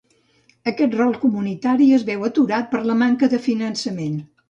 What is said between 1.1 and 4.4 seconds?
comunitari es veu aturat per la manca de finançament.